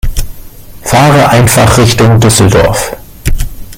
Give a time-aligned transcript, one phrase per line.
[0.83, 2.95] Fahre einfach Richtung Düsseldorf